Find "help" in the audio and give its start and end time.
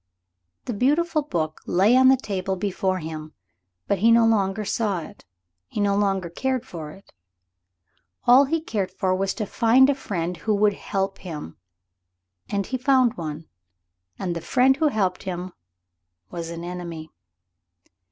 10.73-11.19